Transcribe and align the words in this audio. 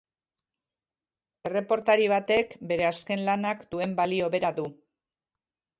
Erreportari 1.49 2.09
batek 2.15 2.57
bere 2.73 2.89
azken 2.91 3.25
lanak 3.29 3.63
duen 3.75 3.95
balio 4.03 4.33
bera 4.39 4.55
du. 4.63 4.71